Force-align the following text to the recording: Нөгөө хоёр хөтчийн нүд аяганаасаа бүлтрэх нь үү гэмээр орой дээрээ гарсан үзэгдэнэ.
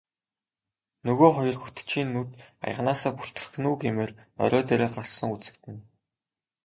Нөгөө 1.05 1.29
хоёр 1.37 1.57
хөтчийн 1.59 2.09
нүд 2.15 2.29
аяганаасаа 2.65 3.11
бүлтрэх 3.17 3.53
нь 3.59 3.67
үү 3.69 3.75
гэмээр 3.83 4.11
орой 4.43 4.63
дээрээ 4.65 4.89
гарсан 4.95 5.29
үзэгдэнэ. 5.35 5.81